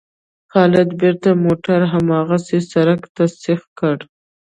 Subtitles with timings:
[0.51, 2.37] خالد بېرته موټر هماغه
[2.73, 3.97] سړک ته سیخ کړ.